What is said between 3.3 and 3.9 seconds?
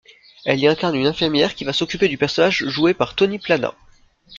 Plana.